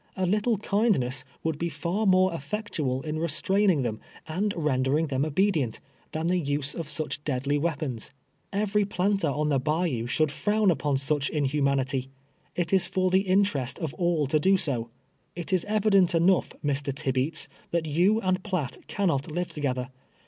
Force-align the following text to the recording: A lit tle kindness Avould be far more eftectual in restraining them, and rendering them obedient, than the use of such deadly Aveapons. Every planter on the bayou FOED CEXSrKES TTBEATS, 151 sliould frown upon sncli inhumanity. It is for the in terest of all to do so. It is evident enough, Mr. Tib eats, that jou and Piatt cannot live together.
A 0.17 0.25
lit 0.25 0.45
tle 0.45 0.57
kindness 0.57 1.23
Avould 1.45 1.59
be 1.59 1.69
far 1.69 2.07
more 2.07 2.31
eftectual 2.31 3.05
in 3.05 3.19
restraining 3.19 3.83
them, 3.83 3.99
and 4.27 4.51
rendering 4.57 5.05
them 5.05 5.23
obedient, 5.23 5.79
than 6.11 6.25
the 6.25 6.39
use 6.39 6.73
of 6.73 6.89
such 6.89 7.23
deadly 7.23 7.59
Aveapons. 7.59 8.09
Every 8.51 8.83
planter 8.83 9.27
on 9.27 9.49
the 9.49 9.59
bayou 9.59 10.05
FOED 10.05 10.05
CEXSrKES 10.05 10.07
TTBEATS, 10.07 10.17
151 10.17 10.27
sliould 10.27 10.31
frown 10.57 10.71
upon 10.71 10.95
sncli 10.95 11.29
inhumanity. 11.29 12.09
It 12.55 12.73
is 12.73 12.87
for 12.87 13.11
the 13.11 13.27
in 13.27 13.43
terest 13.43 13.77
of 13.77 13.93
all 13.93 14.25
to 14.25 14.39
do 14.39 14.57
so. 14.57 14.89
It 15.35 15.53
is 15.53 15.65
evident 15.65 16.15
enough, 16.15 16.51
Mr. 16.65 16.95
Tib 16.95 17.19
eats, 17.19 17.47
that 17.69 17.83
jou 17.83 18.17
and 18.21 18.41
Piatt 18.41 18.87
cannot 18.87 19.29
live 19.31 19.49
together. 19.51 19.89